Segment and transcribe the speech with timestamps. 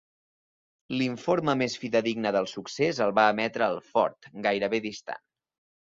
[1.01, 5.27] L'informe més fidedigne del succés el va emetre el fort, gairebé distant.